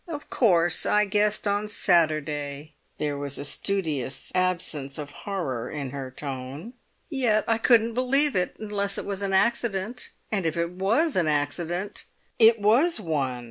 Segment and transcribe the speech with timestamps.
[0.07, 6.09] "Of course I guessed on Saturday." There was a studious absence of horror in her
[6.09, 6.73] tone.
[7.07, 10.09] "Yet I couldn't believe it, unless it was an accident.
[10.31, 12.05] And if it was an accident——"
[12.39, 13.39] "It was one!"